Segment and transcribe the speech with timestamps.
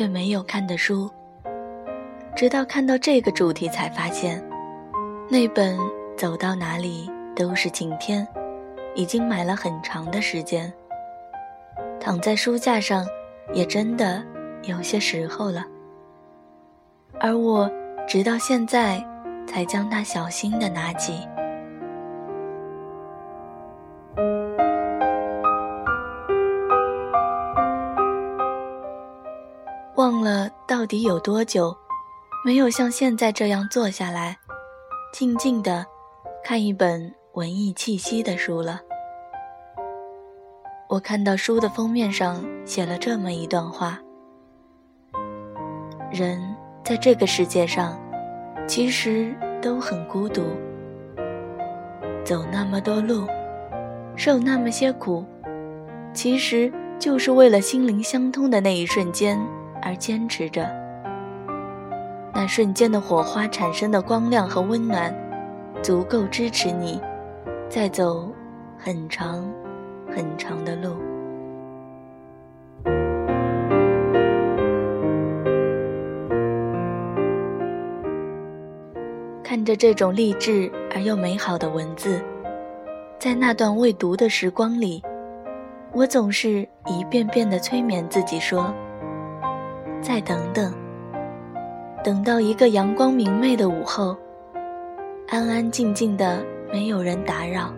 [0.00, 1.10] 却没有看的书，
[2.34, 4.42] 直到看到这个主题才发现，
[5.28, 5.78] 那本
[6.16, 7.06] 走到哪里
[7.36, 8.26] 都是晴天，
[8.94, 10.72] 已经买了很长的时间，
[12.00, 13.04] 躺在书架上，
[13.52, 14.24] 也真的
[14.62, 15.66] 有些时候了。
[17.20, 17.70] 而我
[18.08, 19.06] 直到现在，
[19.46, 21.28] 才将它小心的拿起。
[30.00, 31.76] 忘了到底有多久，
[32.42, 34.34] 没有像现在这样坐下来，
[35.12, 35.84] 静静的
[36.42, 38.80] 看一本文艺气息的书了。
[40.88, 43.98] 我看到书的封面上写了这么一段话：
[46.10, 46.40] 人
[46.82, 48.00] 在这个世界上，
[48.66, 50.44] 其实都很孤独，
[52.24, 53.26] 走那么多路，
[54.16, 55.26] 受那么些苦，
[56.14, 59.38] 其实就是为了心灵相通的那一瞬间。
[59.82, 60.68] 而坚持着，
[62.32, 65.14] 那瞬间的火花产生的光亮和温暖，
[65.82, 67.00] 足够支持你，
[67.68, 68.30] 再走
[68.78, 69.44] 很长
[70.08, 70.96] 很长的路。
[79.42, 82.20] 看着这种励志而又美好的文字，
[83.18, 85.02] 在那段未读的时光里，
[85.92, 88.72] 我总是一遍遍地催眠自己说。
[90.02, 90.72] 再等等，
[92.02, 94.16] 等到一个阳光明媚的午后，
[95.28, 96.42] 安安静静的，
[96.72, 97.72] 没有人打扰。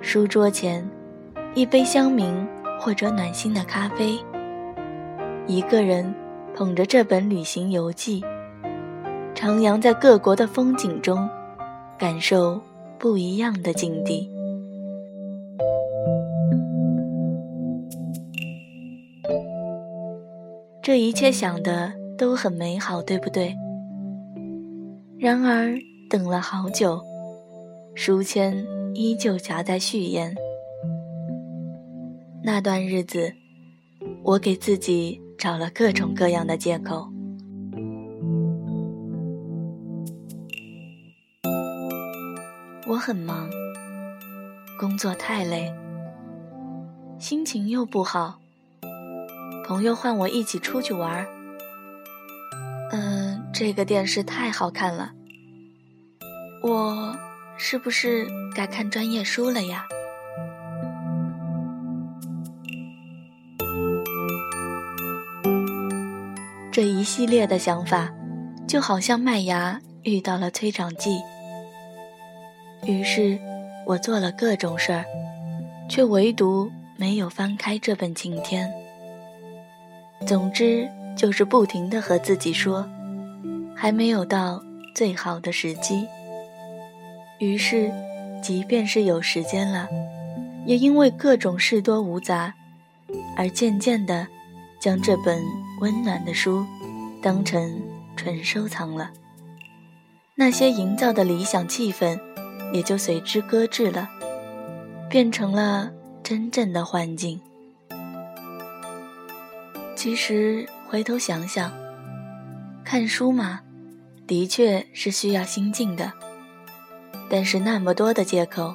[0.00, 0.86] 书桌前，
[1.54, 2.46] 一杯香茗
[2.80, 4.18] 或者暖心的咖啡，
[5.46, 6.12] 一个人
[6.56, 8.20] 捧着这本旅行游记，
[9.34, 11.28] 徜徉在各国的风景中，
[11.96, 12.60] 感受
[12.98, 14.33] 不一样的境地。
[20.84, 23.56] 这一切想的都很美好，对不对？
[25.18, 25.74] 然而
[26.10, 27.00] 等了好久，
[27.94, 28.62] 书签
[28.92, 30.34] 依旧夹在序言。
[32.42, 33.32] 那段日子，
[34.22, 37.08] 我给自己找了各种各样的借口。
[42.86, 43.48] 我很忙，
[44.78, 45.72] 工作太累，
[47.18, 48.43] 心情又不好。
[49.64, 51.26] 朋友唤我一起出去玩儿。
[52.92, 55.12] 嗯，这个电视太好看了。
[56.62, 57.16] 我
[57.56, 59.86] 是不是该看专业书了呀？
[66.70, 68.12] 这一系列的想法，
[68.68, 71.18] 就好像麦芽遇到了催长剂。
[72.84, 73.38] 于是，
[73.86, 75.04] 我做了各种事儿，
[75.88, 78.68] 却唯独没有翻开这本《晴天》。
[80.26, 82.88] 总之，就是不停的和自己说，
[83.76, 84.62] 还没有到
[84.94, 86.06] 最好的时机。
[87.38, 87.92] 于是，
[88.42, 89.86] 即便是有时间了，
[90.64, 92.54] 也因为各种事多无杂，
[93.36, 94.26] 而渐渐的，
[94.80, 95.42] 将这本
[95.80, 96.64] 温暖的书
[97.22, 97.82] 当成
[98.16, 99.10] 纯收藏了。
[100.34, 102.18] 那些营造的理想气氛，
[102.72, 104.08] 也就随之搁置了，
[105.10, 105.92] 变成了
[106.22, 107.38] 真正的幻境。
[110.04, 111.72] 其实回头想想，
[112.84, 113.62] 看书嘛，
[114.26, 116.12] 的确是需要心静的。
[117.30, 118.74] 但是那么多的借口，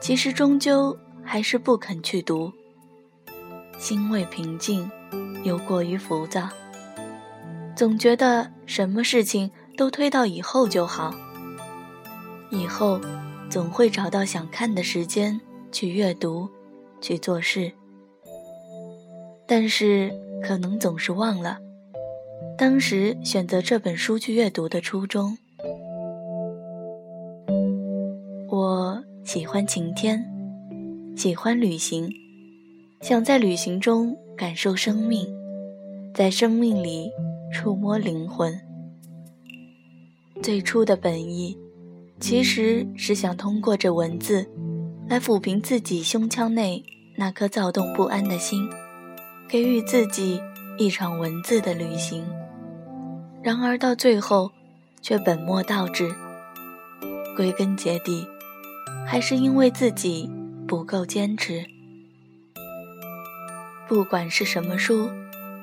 [0.00, 2.50] 其实终究还是不肯去读。
[3.76, 4.90] 心未平静，
[5.42, 6.48] 又过于浮躁，
[7.76, 11.14] 总觉得什么事情都推到以后就好。
[12.48, 12.98] 以后
[13.50, 15.38] 总会找到想看的时间
[15.70, 16.48] 去阅读，
[17.02, 17.70] 去做事。
[19.46, 20.23] 但是。
[20.46, 21.56] 可能总是忘了，
[22.58, 25.38] 当时选择这本书去阅读的初衷。
[28.50, 30.22] 我喜欢晴天，
[31.16, 32.12] 喜欢旅行，
[33.00, 35.26] 想在旅行中感受生命，
[36.14, 37.10] 在生命里
[37.50, 38.60] 触摸灵魂。
[40.42, 41.56] 最初的本意，
[42.20, 44.46] 其实是想通过这文字，
[45.08, 46.84] 来抚平自己胸腔内
[47.16, 48.60] 那颗躁动不安的心。
[49.48, 50.40] 给予自己
[50.76, 52.24] 一场文字的旅行，
[53.42, 54.50] 然而到最后，
[55.00, 56.12] 却本末倒置。
[57.36, 58.26] 归根结底，
[59.06, 60.30] 还是因为自己
[60.66, 61.64] 不够坚持。
[63.86, 65.10] 不管是什么书，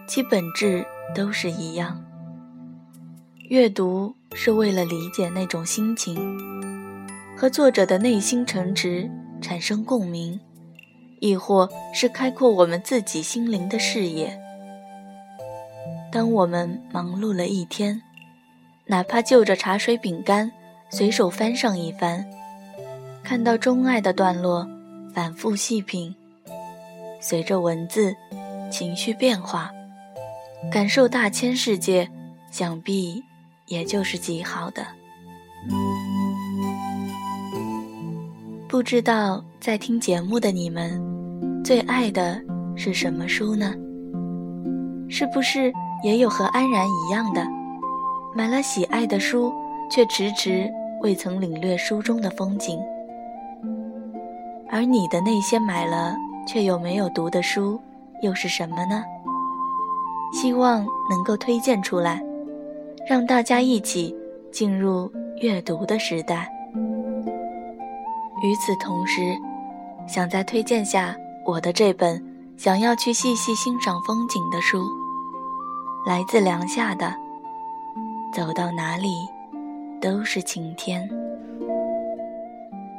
[0.06, 0.86] 其本质
[1.16, 2.04] 都是一样。
[3.50, 6.38] 阅读是为了理解那种心情，
[7.36, 9.10] 和作者的内心诚挚
[9.42, 10.40] 产生共鸣。
[11.22, 14.36] 亦或是开阔我们自己心灵的视野。
[16.12, 18.02] 当我们忙碌了一天，
[18.88, 20.52] 哪怕就着茶水饼干
[20.90, 22.26] 随手翻上一番，
[23.24, 24.68] 看到钟爱的段落，
[25.14, 26.14] 反复细品，
[27.22, 28.16] 随着文字
[28.72, 29.72] 情绪变化，
[30.72, 32.10] 感受大千世界，
[32.50, 33.24] 想必
[33.68, 34.86] 也就是极好的。
[38.68, 41.00] 不知道在听节目的你们，
[41.72, 42.38] 最爱的
[42.76, 43.74] 是什么书呢？
[45.08, 45.72] 是不是
[46.04, 47.48] 也有和安然一样的，
[48.36, 49.54] 买了喜爱的书，
[49.90, 50.70] 却迟迟
[51.02, 52.78] 未曾领略书中的风景？
[54.70, 56.14] 而你的那些买了
[56.46, 57.80] 却又没有读的书，
[58.22, 59.06] 又是什么呢？
[60.34, 62.22] 希望能够推荐出来，
[63.10, 64.14] 让大家一起
[64.52, 66.52] 进入阅读的时代。
[68.44, 69.22] 与此同时，
[70.06, 71.16] 想在推荐下
[71.46, 72.24] 我的这本
[72.56, 74.86] 想要去细细欣赏风景的书，
[76.06, 77.08] 来自梁夏的
[78.34, 79.10] 《走到哪里
[80.00, 81.10] 都是晴天》。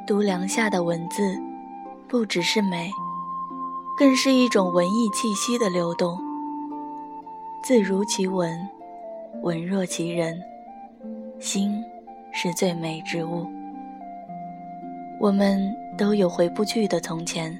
[0.06, 1.40] 读梁夏的文字，
[2.08, 2.90] 不只是美，
[3.96, 6.18] 更是一种文艺气息的流动。
[7.62, 8.68] 字如其文，
[9.42, 10.36] 文若其人，
[11.38, 11.80] 心
[12.32, 13.46] 是最美之物。
[15.20, 17.56] 我们都有回不去的从前，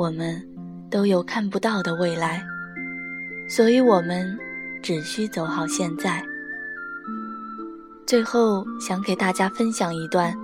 [0.00, 0.42] 我们
[0.90, 2.42] 都有看不到的未来，
[3.46, 4.34] 所以我们
[4.82, 6.24] 只需走好现在。
[8.06, 10.34] 最后，想给大家分享一段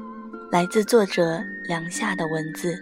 [0.51, 2.79] 来自作者梁夏的文字：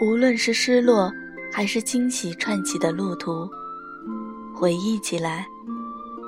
[0.00, 1.12] 无论是失落
[1.52, 3.50] 还是惊喜串起的路途，
[4.54, 5.44] 回忆起来，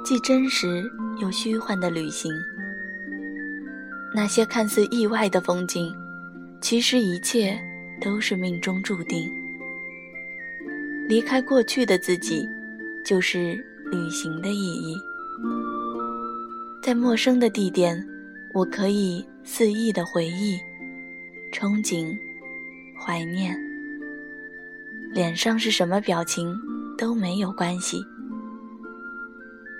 [0.04, 0.84] 既真实
[1.20, 2.32] 又虚幻的旅行。
[4.12, 5.94] 那些看似意外的风景，
[6.64, 7.60] 其实一切
[8.00, 9.30] 都是命中注定。
[11.06, 12.48] 离开过去的自己，
[13.04, 13.62] 就是
[13.92, 14.96] 旅行的意义。
[16.82, 18.02] 在陌生的地点，
[18.54, 20.58] 我可以肆意的回忆、
[21.52, 22.16] 憧憬、
[22.98, 23.54] 怀念。
[25.12, 26.58] 脸上是什么表情
[26.96, 28.02] 都没有关系。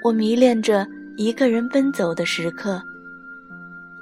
[0.03, 2.83] 我迷恋着一个人奔走的时刻。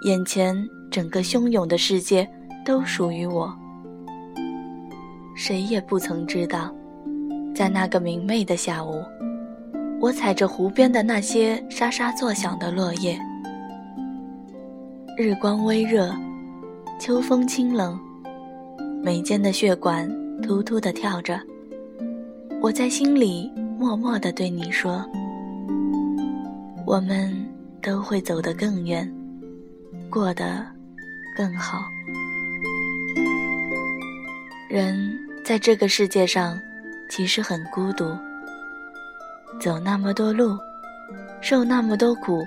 [0.00, 2.28] 眼前整个汹涌的世界
[2.64, 3.52] 都属于我，
[5.34, 6.72] 谁也不曾知道，
[7.54, 9.02] 在那个明媚的下午，
[10.00, 13.18] 我踩着湖边的那些沙沙作响的落叶，
[15.18, 16.14] 日光微热，
[16.98, 17.98] 秋风清冷，
[19.02, 20.08] 眉间的血管
[20.42, 21.40] 突突地跳着，
[22.60, 25.04] 我在心里默默地对你说：
[26.86, 27.34] 我们
[27.82, 29.10] 都会走得更远。
[30.10, 30.66] 过得
[31.34, 31.80] 更好。
[34.72, 36.58] 人在这个世界上
[37.06, 38.16] 其实很孤独，
[39.60, 40.56] 走那么多路，
[41.42, 42.42] 受那么多苦，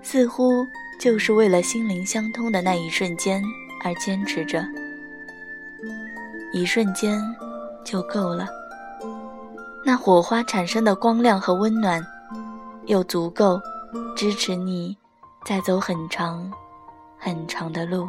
[0.00, 0.66] 似乎
[0.98, 3.42] 就是为了心灵相通的那一瞬间
[3.84, 4.64] 而坚持着。
[6.50, 7.20] 一瞬间
[7.84, 8.48] 就够了，
[9.84, 12.02] 那火花产生的光亮和温暖，
[12.86, 13.60] 又足够
[14.16, 14.96] 支持你
[15.44, 16.50] 再走很长。
[17.18, 18.08] 很长的路。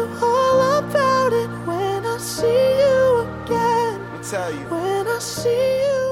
[4.41, 4.65] tell you.
[4.67, 6.10] When I see you